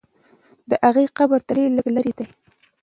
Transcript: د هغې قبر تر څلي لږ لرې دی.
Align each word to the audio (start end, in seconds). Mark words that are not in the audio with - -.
د 0.69 0.71
هغې 0.85 1.05
قبر 1.17 1.39
تر 1.47 1.53
څلي 1.57 1.63
لږ 1.77 1.87
لرې 1.95 2.13
دی. 2.17 2.27